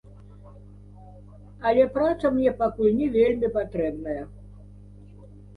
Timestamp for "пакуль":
2.63-2.97